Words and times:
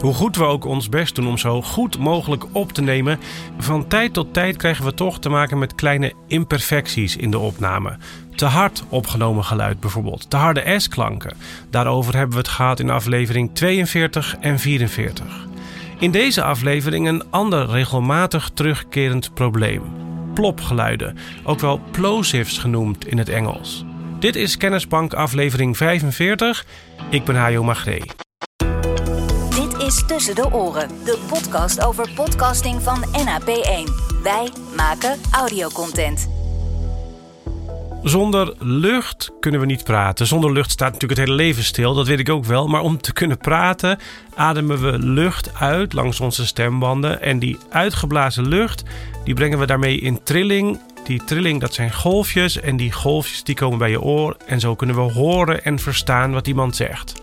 Hoe 0.00 0.14
goed 0.14 0.36
we 0.36 0.44
ook 0.44 0.64
ons 0.64 0.88
best 0.88 1.14
doen 1.14 1.26
om 1.26 1.38
zo 1.38 1.62
goed 1.62 1.98
mogelijk 1.98 2.44
op 2.52 2.72
te 2.72 2.82
nemen, 2.82 3.18
van 3.58 3.86
tijd 3.86 4.12
tot 4.12 4.32
tijd 4.32 4.56
krijgen 4.56 4.84
we 4.84 4.94
toch 4.94 5.18
te 5.18 5.28
maken 5.28 5.58
met 5.58 5.74
kleine 5.74 6.12
imperfecties 6.26 7.16
in 7.16 7.30
de 7.30 7.38
opname. 7.38 7.96
Te 8.34 8.44
hard 8.44 8.84
opgenomen 8.88 9.44
geluid 9.44 9.80
bijvoorbeeld, 9.80 10.30
te 10.30 10.36
harde 10.36 10.78
S-klanken. 10.78 11.36
Daarover 11.70 12.14
hebben 12.14 12.32
we 12.32 12.42
het 12.42 12.48
gehad 12.48 12.80
in 12.80 12.90
aflevering 12.90 13.50
42 13.52 14.36
en 14.40 14.58
44. 14.58 15.46
In 15.98 16.10
deze 16.10 16.42
aflevering 16.42 17.08
een 17.08 17.30
ander 17.30 17.66
regelmatig 17.66 18.50
terugkerend 18.54 19.34
probleem: 19.34 19.82
plopgeluiden, 20.34 21.16
ook 21.44 21.60
wel 21.60 21.80
plosives 21.90 22.58
genoemd 22.58 23.06
in 23.06 23.18
het 23.18 23.28
Engels. 23.28 23.84
Dit 24.18 24.36
is 24.36 24.56
Kennisbank 24.56 25.14
aflevering 25.14 25.76
45. 25.76 26.66
Ik 27.10 27.24
ben 27.24 27.36
Hajo 27.36 27.62
Magree 27.62 28.25
is 29.86 30.06
Tussen 30.06 30.34
de 30.34 30.52
Oren, 30.52 30.88
de 31.04 31.18
podcast 31.28 31.84
over 31.84 32.10
podcasting 32.14 32.82
van 32.82 33.04
NAP1. 33.04 33.92
Wij 34.22 34.48
maken 34.76 35.18
audiocontent. 35.30 36.28
Zonder 38.02 38.54
lucht 38.58 39.32
kunnen 39.40 39.60
we 39.60 39.66
niet 39.66 39.84
praten. 39.84 40.26
Zonder 40.26 40.52
lucht 40.52 40.70
staat 40.70 40.92
natuurlijk 40.92 41.20
het 41.20 41.28
hele 41.28 41.42
leven 41.42 41.64
stil, 41.64 41.94
dat 41.94 42.06
weet 42.06 42.18
ik 42.18 42.28
ook 42.28 42.44
wel. 42.44 42.66
Maar 42.66 42.80
om 42.80 43.00
te 43.00 43.12
kunnen 43.12 43.38
praten 43.38 43.98
ademen 44.34 44.80
we 44.80 44.98
lucht 44.98 45.54
uit 45.54 45.92
langs 45.92 46.20
onze 46.20 46.46
stembanden. 46.46 47.22
En 47.22 47.38
die 47.38 47.58
uitgeblazen 47.70 48.48
lucht, 48.48 48.82
die 49.24 49.34
brengen 49.34 49.58
we 49.58 49.66
daarmee 49.66 49.98
in 49.98 50.22
trilling. 50.22 50.80
Die 51.06 51.24
trilling, 51.24 51.60
dat 51.60 51.74
zijn 51.74 51.92
golfjes. 51.92 52.60
En 52.60 52.76
die 52.76 52.92
golfjes 52.92 53.44
die 53.44 53.54
komen 53.54 53.78
bij 53.78 53.90
je 53.90 54.00
oor. 54.00 54.36
En 54.46 54.60
zo 54.60 54.74
kunnen 54.74 54.96
we 54.96 55.02
horen 55.12 55.64
en 55.64 55.78
verstaan 55.78 56.32
wat 56.32 56.46
iemand 56.46 56.76
zegt. 56.76 57.22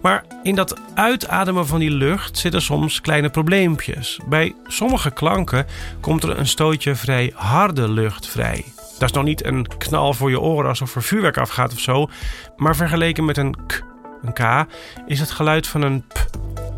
Maar 0.00 0.24
in 0.42 0.54
dat 0.54 0.80
uitademen 0.94 1.66
van 1.66 1.78
die 1.78 1.90
lucht 1.90 2.38
zitten 2.38 2.62
soms 2.62 3.00
kleine 3.00 3.30
probleempjes. 3.30 4.20
Bij 4.28 4.54
sommige 4.66 5.10
klanken 5.10 5.66
komt 6.00 6.22
er 6.22 6.38
een 6.38 6.46
stootje 6.46 6.94
vrij 6.94 7.32
harde 7.34 7.88
lucht 7.88 8.28
vrij. 8.28 8.64
Dat 8.98 9.08
is 9.08 9.14
nog 9.14 9.24
niet 9.24 9.44
een 9.44 9.66
knal 9.78 10.14
voor 10.14 10.30
je 10.30 10.40
oren 10.40 10.68
alsof 10.68 10.94
er 10.94 11.02
vuurwerk 11.02 11.38
afgaat 11.38 11.72
of 11.72 11.80
zo. 11.80 12.08
Maar 12.56 12.76
vergeleken 12.76 13.24
met 13.24 13.36
een 13.36 13.56
k, 13.66 13.84
een 14.22 14.32
k, 14.32 14.66
is 15.06 15.20
het 15.20 15.30
geluid 15.30 15.66
van 15.66 15.82
een 15.82 16.02
p, 16.02 16.28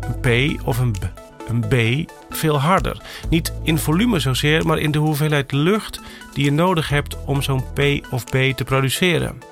een 0.01 0.19
p 0.19 0.61
of 0.67 0.79
een 0.79 0.91
b, 0.91 1.22
een 1.47 1.59
b 1.59 2.09
veel 2.29 2.59
harder. 2.59 3.01
Niet 3.29 3.53
in 3.63 3.77
volume 3.77 4.19
zozeer, 4.19 4.65
maar 4.65 4.79
in 4.79 4.91
de 4.91 4.99
hoeveelheid 4.99 5.51
lucht 5.51 6.01
die 6.33 6.45
je 6.45 6.51
nodig 6.51 6.89
hebt 6.89 7.17
om 7.25 7.41
zo'n 7.41 7.63
p 7.73 7.79
of 8.11 8.23
b 8.23 8.31
te 8.31 8.63
produceren. 8.65 9.51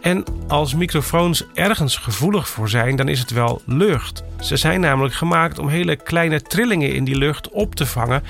En 0.00 0.24
als 0.48 0.74
microfoons 0.74 1.44
ergens 1.54 1.96
gevoelig 1.96 2.48
voor 2.48 2.68
zijn, 2.68 2.96
dan 2.96 3.08
is 3.08 3.18
het 3.18 3.30
wel 3.30 3.62
lucht. 3.66 4.24
Ze 4.40 4.56
zijn 4.56 4.80
namelijk 4.80 5.14
gemaakt 5.14 5.58
om 5.58 5.68
hele 5.68 5.96
kleine 5.96 6.42
trillingen 6.42 6.94
in 6.94 7.04
die 7.04 7.16
lucht 7.16 7.48
op 7.48 7.74
te 7.74 7.86
vangen 7.86 8.22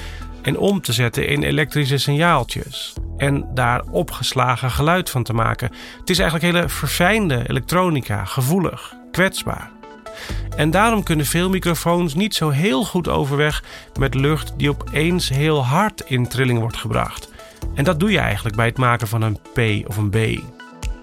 en 0.42 0.58
om 0.58 0.80
te 0.80 0.92
zetten 0.92 1.28
in 1.28 1.42
elektrische 1.42 1.98
signaaltjes. 1.98 2.92
En 3.16 3.48
daar 3.54 3.82
opgeslagen 3.90 4.70
geluid 4.70 5.10
van 5.10 5.22
te 5.22 5.32
maken. 5.32 5.70
Het 6.00 6.10
is 6.10 6.18
eigenlijk 6.18 6.52
hele 6.54 6.68
verfijnde 6.68 7.48
elektronica, 7.48 8.24
gevoelig, 8.24 8.94
kwetsbaar. 9.10 9.73
En 10.56 10.70
daarom 10.70 11.02
kunnen 11.02 11.26
veel 11.26 11.48
microfoons 11.48 12.14
niet 12.14 12.34
zo 12.34 12.50
heel 12.50 12.84
goed 12.84 13.08
overweg 13.08 13.62
met 13.98 14.14
lucht 14.14 14.52
die 14.56 14.70
opeens 14.70 15.28
heel 15.28 15.64
hard 15.64 16.02
in 16.06 16.28
trilling 16.28 16.58
wordt 16.58 16.76
gebracht. 16.76 17.32
En 17.74 17.84
dat 17.84 18.00
doe 18.00 18.10
je 18.10 18.18
eigenlijk 18.18 18.56
bij 18.56 18.66
het 18.66 18.78
maken 18.78 19.08
van 19.08 19.22
een 19.22 19.38
P 19.52 19.88
of 19.88 19.96
een 19.96 20.10
B. 20.10 20.16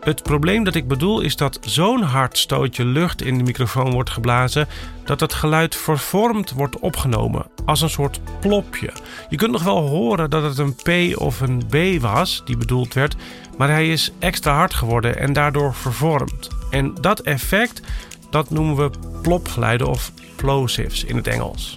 Het 0.02 0.24
probleem 0.24 0.64
dat 0.64 0.76
ik 0.76 0.88
bedoel 0.88 1.22
is 1.22 1.36
dat 1.36 1.60
zo'n 1.62 2.02
hard 2.02 2.38
stootje 2.38 2.86
lucht 2.86 3.22
in 3.22 3.38
de 3.38 3.44
microfoon 3.44 3.92
wordt 3.92 4.10
geblazen 4.10 4.68
dat 5.06 5.20
het 5.20 5.34
geluid 5.34 5.76
vervormd 5.76 6.52
wordt 6.52 6.80
opgenomen 6.80 7.46
als 7.66 7.82
een 7.82 7.90
soort 7.90 8.22
plopje. 8.40 8.92
Je 9.30 9.38
kunt 9.38 9.52
nog 9.52 9.64
wel 9.64 9.88
horen 9.88 10.30
dat 10.30 10.44
het 10.44 10.58
een 10.58 10.76
P 10.76 11.18
of 11.20 11.42
een 11.42 11.64
B 11.70 12.02
was 12.02 12.42
die 12.46 12.58
bedoeld 12.58 12.94
werd, 12.94 13.16
maar 13.58 13.70
hij 13.70 13.92
is 13.92 14.12
extra 14.20 14.56
hard 14.56 14.74
geworden 14.74 15.18
en 15.18 15.34
daardoor 15.34 15.74
vervormd. 15.74 16.50
En 16.70 16.94
dat 17.02 17.20
effect 17.20 17.82
dat 18.32 18.50
noemen 18.50 18.76
we 18.76 18.90
plopgeluiden 19.22 19.88
of 19.88 20.12
plosives 20.36 21.04
in 21.04 21.16
het 21.16 21.28
Engels. 21.28 21.76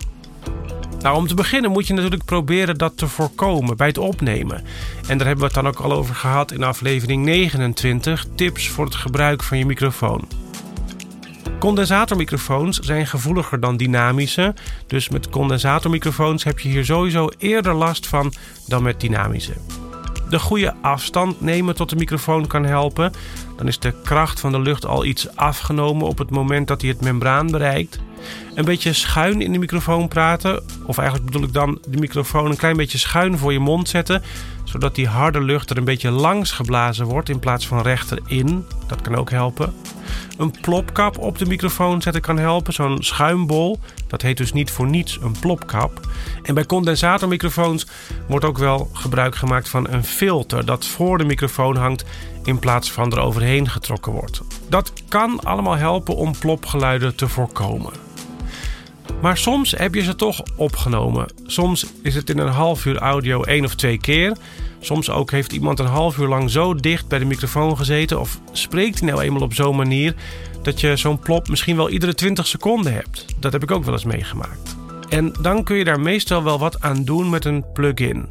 Nou, 1.01 1.17
om 1.17 1.27
te 1.27 1.35
beginnen 1.35 1.71
moet 1.71 1.87
je 1.87 1.95
natuurlijk 1.95 2.25
proberen 2.25 2.79
dat 2.79 2.97
te 2.97 3.09
voorkomen 3.09 3.77
bij 3.77 3.87
het 3.87 3.99
opnemen. 3.99 4.65
En 5.07 5.19
daar 5.19 5.27
hebben 5.27 5.49
we 5.49 5.55
het 5.55 5.55
dan 5.55 5.67
ook 5.67 5.79
al 5.79 5.93
over 5.93 6.15
gehad 6.15 6.53
in 6.53 6.63
aflevering 6.63 7.25
29: 7.25 8.27
tips 8.35 8.69
voor 8.69 8.85
het 8.85 8.95
gebruik 8.95 9.43
van 9.43 9.59
je 9.59 9.67
microfoon. 9.67 10.29
Condensatormicrofoons 11.59 12.79
zijn 12.79 13.07
gevoeliger 13.07 13.61
dan 13.61 13.77
dynamische, 13.77 14.55
dus 14.87 15.09
met 15.09 15.29
condensatormicrofoons 15.29 16.45
heb 16.45 16.59
je 16.59 16.69
hier 16.69 16.85
sowieso 16.85 17.29
eerder 17.39 17.75
last 17.75 18.07
van 18.07 18.33
dan 18.67 18.83
met 18.83 19.01
dynamische. 19.01 19.55
De 20.35 20.41
goede 20.41 20.75
afstand 20.81 21.41
nemen 21.41 21.75
tot 21.75 21.91
de 21.91 21.97
microfoon 21.97 22.47
kan 22.47 22.65
helpen. 22.65 23.13
Dan 23.57 23.67
is 23.67 23.79
de 23.79 23.95
kracht 24.05 24.41
van 24.41 24.53
de 24.53 24.61
lucht 24.61 24.87
al 24.87 25.05
iets 25.05 25.37
afgenomen 25.37 26.07
op 26.07 26.19
het 26.19 26.31
moment 26.31 26.69
dat 26.69 26.81
hij 26.81 26.91
het 26.91 27.01
membraan 27.01 27.51
bereikt 27.51 27.99
een 28.55 28.65
beetje 28.65 28.93
schuin 28.93 29.41
in 29.41 29.53
de 29.53 29.59
microfoon 29.59 30.09
praten. 30.09 30.63
Of 30.87 30.99
eigenlijk 30.99 31.31
bedoel 31.31 31.47
ik 31.47 31.53
dan 31.53 31.79
de 31.89 31.99
microfoon 31.99 32.51
een 32.51 32.57
klein 32.57 32.77
beetje 32.77 32.99
schuin 32.99 33.39
voor 33.39 33.53
je 33.53 33.59
mond 33.59 33.89
zetten. 33.89 34.23
Zodat 34.65 34.95
die 34.95 35.09
harde 35.09 35.41
lucht 35.41 35.71
er 35.71 35.77
een 35.77 35.85
beetje 35.85 36.11
langs 36.11 36.53
geblazen 36.53 37.07
wordt 37.07 37.29
in 37.29 37.39
plaats 37.39 37.67
van 37.67 37.83
rechterin. 37.83 38.65
Dat 38.87 39.01
kan 39.01 39.15
ook 39.15 39.31
helpen. 39.31 39.75
Een 40.37 40.55
plopkap 40.61 41.19
op 41.19 41.39
de 41.39 41.47
microfoon 41.47 42.03
zetten 42.03 42.23
kan 42.23 42.39
helpen. 42.39 42.73
Zo'n 42.73 43.03
schuimbol. 43.03 43.79
Dat 44.07 44.23
heet 44.23 44.37
dus 44.37 44.53
niet 44.53 44.71
voor 44.71 44.87
niets 44.87 45.19
een 45.23 45.37
plopkap. 45.41 46.01
En 46.43 46.55
bij 46.55 46.67
condensatormicrofoons 46.67 47.87
wordt 48.29 48.45
ook 48.45 48.59
wel 48.59 48.91
gebruik 48.93 49.35
gemaakt 49.35 49.69
van 49.69 49.89
een 49.91 50.05
filter 50.05 50.65
dat 50.65 50.87
voor 50.87 51.19
de 51.19 51.25
microfoon 51.25 51.77
hangt 51.77 52.05
in 52.45 52.59
plaats 52.59 52.93
van 52.93 53.13
er 53.13 53.21
overheen 53.21 53.69
getrokken 53.69 54.13
wordt. 54.13 54.41
Dat 54.69 54.93
kan 55.09 55.41
allemaal 55.41 55.77
helpen 55.77 56.17
om 56.17 56.39
plopgeluiden 56.39 57.15
te 57.15 57.29
voorkomen. 57.29 57.93
Maar 59.21 59.37
soms 59.37 59.71
heb 59.71 59.95
je 59.95 60.03
ze 60.03 60.17
toch 60.17 60.43
opgenomen. 60.57 61.27
Soms 61.47 61.87
is 62.03 62.15
het 62.15 62.31
in 62.31 62.39
een 62.39 62.53
half 62.53 62.85
uur 62.85 62.99
audio 62.99 63.43
één 63.43 63.65
of 63.65 63.75
twee 63.75 63.99
keer. 63.99 64.37
Soms 64.85 65.11
ook 65.11 65.31
heeft 65.31 65.53
iemand 65.53 65.79
een 65.79 65.87
half 65.87 66.19
uur 66.19 66.29
lang 66.29 66.51
zo 66.51 66.75
dicht 66.75 67.09
bij 67.09 67.19
de 67.19 67.25
microfoon 67.25 67.77
gezeten 67.77 68.21
of 68.21 68.41
spreekt 68.53 69.01
hij 69.01 69.09
nou 69.09 69.23
eenmaal 69.23 69.43
op 69.43 69.55
zo'n 69.55 69.77
manier 69.77 70.15
dat 70.63 70.81
je 70.81 70.97
zo'n 70.97 71.19
plop 71.19 71.49
misschien 71.49 71.77
wel 71.77 71.91
iedere 71.91 72.15
20 72.15 72.47
seconden 72.47 72.93
hebt. 72.93 73.25
Dat 73.41 73.53
heb 73.53 73.63
ik 73.63 73.71
ook 73.71 73.85
wel 73.85 73.95
eens 73.95 74.05
meegemaakt. 74.05 74.77
En 75.09 75.35
dan 75.41 75.65
kun 75.65 75.77
je 75.77 75.85
daar 75.85 76.01
meestal 76.01 76.43
wel 76.43 76.59
wat 76.59 76.81
aan 76.81 77.05
doen 77.05 77.31
met 77.31 77.45
een 77.45 77.65
plugin. 77.73 78.29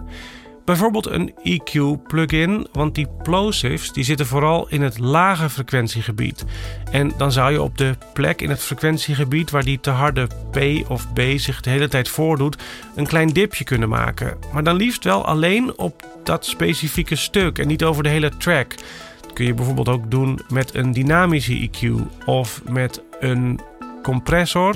Bijvoorbeeld 0.65 1.07
een 1.07 1.33
EQ-plugin, 1.43 2.67
want 2.71 2.95
die 2.95 3.07
plosives 3.23 3.93
die 3.93 4.03
zitten 4.03 4.25
vooral 4.25 4.67
in 4.69 4.81
het 4.81 4.99
lage 4.99 5.49
frequentiegebied. 5.49 6.45
En 6.91 7.11
dan 7.17 7.31
zou 7.31 7.51
je 7.51 7.61
op 7.61 7.77
de 7.77 7.95
plek 8.13 8.41
in 8.41 8.49
het 8.49 8.61
frequentiegebied 8.61 9.51
waar 9.51 9.63
die 9.63 9.79
te 9.79 9.89
harde 9.89 10.27
P 10.51 10.89
of 10.89 11.13
B 11.13 11.21
zich 11.35 11.61
de 11.61 11.69
hele 11.69 11.87
tijd 11.87 12.09
voordoet, 12.09 12.57
een 12.95 13.07
klein 13.07 13.29
dipje 13.29 13.63
kunnen 13.63 13.89
maken. 13.89 14.37
Maar 14.53 14.63
dan 14.63 14.75
liefst 14.75 15.03
wel 15.03 15.25
alleen 15.25 15.77
op 15.77 16.07
dat 16.23 16.45
specifieke 16.45 17.15
stuk 17.15 17.59
en 17.59 17.67
niet 17.67 17.83
over 17.83 18.03
de 18.03 18.09
hele 18.09 18.37
track. 18.37 18.75
Dat 19.21 19.33
kun 19.33 19.45
je 19.45 19.53
bijvoorbeeld 19.53 19.89
ook 19.89 20.11
doen 20.11 20.39
met 20.49 20.75
een 20.75 20.91
dynamische 20.91 21.69
EQ 21.69 21.89
of 22.25 22.61
met 22.69 23.01
een 23.19 23.59
compressor 24.01 24.75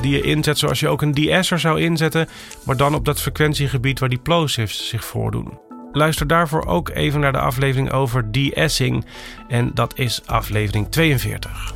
die 0.00 0.12
je 0.12 0.20
inzet 0.20 0.58
zoals 0.58 0.80
je 0.80 0.88
ook 0.88 1.02
een 1.02 1.14
de-esser 1.14 1.58
zou 1.58 1.80
inzetten, 1.80 2.28
maar 2.64 2.76
dan 2.76 2.94
op 2.94 3.04
dat 3.04 3.20
frequentiegebied 3.20 3.98
waar 3.98 4.08
die 4.08 4.18
plosives 4.18 4.88
zich 4.88 5.04
voordoen. 5.04 5.58
Luister 5.92 6.26
daarvoor 6.26 6.66
ook 6.66 6.88
even 6.88 7.20
naar 7.20 7.32
de 7.32 7.38
aflevering 7.38 7.92
over 7.92 8.32
de-essing 8.32 9.04
en 9.48 9.70
dat 9.74 9.98
is 9.98 10.22
aflevering 10.26 10.90
42. 10.90 11.74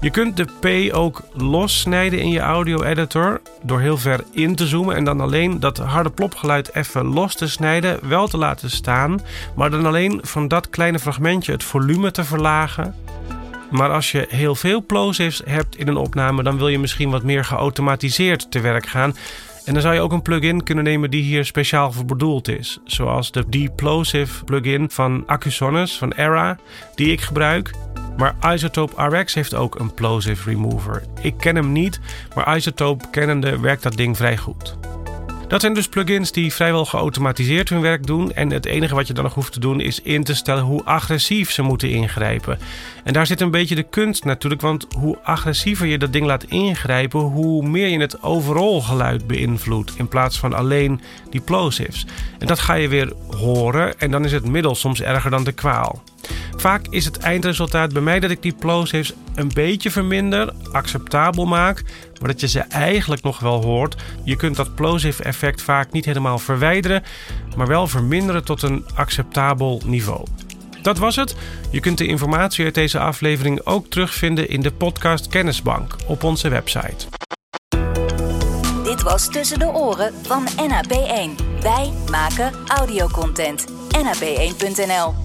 Je 0.00 0.10
kunt 0.10 0.36
de 0.36 0.44
P 0.90 0.94
ook 0.94 1.22
lossnijden 1.32 2.18
in 2.18 2.28
je 2.28 2.38
audio-editor 2.38 3.40
door 3.62 3.80
heel 3.80 3.98
ver 3.98 4.24
in 4.32 4.54
te 4.54 4.66
zoomen 4.66 4.96
en 4.96 5.04
dan 5.04 5.20
alleen 5.20 5.60
dat 5.60 5.78
harde 5.78 6.10
plopgeluid 6.10 6.74
even 6.74 7.06
los 7.06 7.34
te 7.34 7.48
snijden, 7.48 8.08
wel 8.08 8.28
te 8.28 8.36
laten 8.36 8.70
staan, 8.70 9.20
maar 9.54 9.70
dan 9.70 9.86
alleen 9.86 10.20
van 10.22 10.48
dat 10.48 10.70
kleine 10.70 10.98
fragmentje 10.98 11.52
het 11.52 11.64
volume 11.64 12.10
te 12.10 12.24
verlagen 12.24 12.94
maar 13.74 13.90
als 13.90 14.12
je 14.12 14.26
heel 14.28 14.54
veel 14.54 14.84
plosives 14.86 15.42
hebt 15.44 15.76
in 15.76 15.88
een 15.88 15.96
opname, 15.96 16.42
dan 16.42 16.56
wil 16.56 16.68
je 16.68 16.78
misschien 16.78 17.10
wat 17.10 17.22
meer 17.22 17.44
geautomatiseerd 17.44 18.50
te 18.50 18.60
werk 18.60 18.86
gaan. 18.86 19.16
En 19.64 19.72
dan 19.72 19.82
zou 19.82 19.94
je 19.94 20.00
ook 20.00 20.12
een 20.12 20.22
plugin 20.22 20.62
kunnen 20.62 20.84
nemen 20.84 21.10
die 21.10 21.22
hier 21.22 21.44
speciaal 21.44 21.92
voor 21.92 22.04
bedoeld 22.04 22.48
is. 22.48 22.78
Zoals 22.84 23.32
de 23.32 23.44
Deplosive 23.48 24.44
plugin 24.44 24.90
van 24.90 25.22
Acusonus 25.26 25.98
van 25.98 26.12
Era, 26.12 26.58
die 26.94 27.12
ik 27.12 27.20
gebruik. 27.20 27.70
Maar 28.16 28.34
Isotope 28.52 29.02
RX 29.04 29.34
heeft 29.34 29.54
ook 29.54 29.78
een 29.78 29.94
plosive 29.94 30.50
remover. 30.50 31.02
Ik 31.20 31.34
ken 31.36 31.56
hem 31.56 31.72
niet, 31.72 32.00
maar 32.34 32.56
Isotope 32.56 33.04
kennende 33.10 33.60
werkt 33.60 33.82
dat 33.82 33.96
ding 33.96 34.16
vrij 34.16 34.36
goed. 34.36 34.76
Dat 35.48 35.60
zijn 35.60 35.74
dus 35.74 35.88
plugins 35.88 36.32
die 36.32 36.52
vrijwel 36.52 36.84
geautomatiseerd 36.84 37.68
hun 37.68 37.80
werk 37.80 38.06
doen. 38.06 38.32
En 38.32 38.50
het 38.50 38.66
enige 38.66 38.94
wat 38.94 39.06
je 39.06 39.12
dan 39.12 39.24
nog 39.24 39.34
hoeft 39.34 39.52
te 39.52 39.60
doen 39.60 39.80
is 39.80 40.00
in 40.00 40.24
te 40.24 40.34
stellen 40.34 40.62
hoe 40.62 40.84
agressief 40.84 41.50
ze 41.50 41.62
moeten 41.62 41.90
ingrijpen. 41.90 42.58
En 43.04 43.12
daar 43.12 43.26
zit 43.26 43.40
een 43.40 43.50
beetje 43.50 43.74
de 43.74 43.82
kunst 43.82 44.24
natuurlijk, 44.24 44.62
want 44.62 44.86
hoe 44.96 45.18
agressiever 45.22 45.86
je 45.86 45.98
dat 45.98 46.12
ding 46.12 46.26
laat 46.26 46.44
ingrijpen, 46.44 47.20
hoe 47.20 47.68
meer 47.68 47.88
je 47.88 48.00
het 48.00 48.22
overal 48.22 48.80
geluid 48.80 49.26
beïnvloedt. 49.26 49.94
In 49.96 50.08
plaats 50.08 50.38
van 50.38 50.54
alleen 50.54 51.00
die 51.30 51.40
plosives. 51.40 52.06
En 52.38 52.46
dat 52.46 52.58
ga 52.58 52.74
je 52.74 52.88
weer 52.88 53.12
horen 53.28 53.98
en 53.98 54.10
dan 54.10 54.24
is 54.24 54.32
het 54.32 54.48
middel 54.48 54.74
soms 54.74 55.02
erger 55.02 55.30
dan 55.30 55.44
de 55.44 55.52
kwaal. 55.52 56.02
Vaak 56.56 56.86
is 56.90 57.04
het 57.04 57.18
eindresultaat 57.18 57.92
bij 57.92 58.02
mij 58.02 58.20
dat 58.20 58.30
ik 58.30 58.42
die 58.42 58.54
plosives 58.54 59.12
een 59.34 59.50
beetje 59.54 59.90
verminder, 59.90 60.52
acceptabel 60.72 61.46
maak, 61.46 61.82
maar 62.20 62.30
dat 62.30 62.40
je 62.40 62.48
ze 62.48 62.60
eigenlijk 62.60 63.22
nog 63.22 63.38
wel 63.38 63.62
hoort. 63.62 63.96
Je 64.24 64.36
kunt 64.36 64.56
dat 64.56 64.74
plosive 64.74 65.22
effect 65.22 65.62
vaak 65.62 65.92
niet 65.92 66.04
helemaal 66.04 66.38
verwijderen, 66.38 67.02
maar 67.56 67.66
wel 67.66 67.86
verminderen 67.86 68.44
tot 68.44 68.62
een 68.62 68.84
acceptabel 68.94 69.82
niveau. 69.84 70.26
Dat 70.82 70.98
was 70.98 71.16
het. 71.16 71.34
Je 71.70 71.80
kunt 71.80 71.98
de 71.98 72.06
informatie 72.06 72.64
uit 72.64 72.74
deze 72.74 72.98
aflevering 72.98 73.60
ook 73.64 73.86
terugvinden 73.86 74.48
in 74.48 74.60
de 74.60 74.72
podcast 74.72 75.28
Kennisbank 75.28 75.96
op 76.06 76.22
onze 76.22 76.48
website. 76.48 77.06
Dit 78.84 79.02
was 79.02 79.28
Tussen 79.28 79.58
de 79.58 79.72
Oren 79.72 80.14
van 80.22 80.46
NAP1. 80.48 81.60
Wij 81.60 81.92
maken 82.10 82.52
audiocontent. 82.66 83.66
NAP1.nl 83.96 85.23